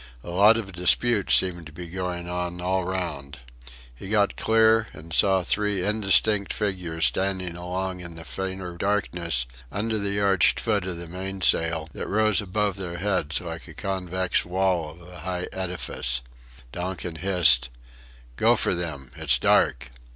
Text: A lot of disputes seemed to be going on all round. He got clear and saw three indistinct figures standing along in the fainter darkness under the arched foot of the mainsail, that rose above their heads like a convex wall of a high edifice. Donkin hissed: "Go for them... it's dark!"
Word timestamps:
A 0.23 0.31
lot 0.31 0.57
of 0.57 0.71
disputes 0.71 1.35
seemed 1.35 1.67
to 1.67 1.71
be 1.71 1.85
going 1.85 2.27
on 2.27 2.59
all 2.59 2.85
round. 2.85 3.37
He 3.93 4.09
got 4.09 4.35
clear 4.35 4.87
and 4.93 5.13
saw 5.13 5.43
three 5.43 5.85
indistinct 5.85 6.51
figures 6.53 7.05
standing 7.05 7.55
along 7.55 7.99
in 7.99 8.15
the 8.15 8.25
fainter 8.25 8.77
darkness 8.77 9.45
under 9.71 9.99
the 9.99 10.19
arched 10.19 10.59
foot 10.59 10.87
of 10.87 10.97
the 10.97 11.05
mainsail, 11.05 11.87
that 11.91 12.07
rose 12.07 12.41
above 12.41 12.77
their 12.77 12.97
heads 12.97 13.41
like 13.41 13.67
a 13.67 13.75
convex 13.75 14.43
wall 14.43 14.89
of 14.89 15.07
a 15.07 15.19
high 15.19 15.47
edifice. 15.53 16.21
Donkin 16.71 17.17
hissed: 17.17 17.69
"Go 18.37 18.55
for 18.55 18.73
them... 18.73 19.11
it's 19.15 19.37
dark!" 19.37 19.89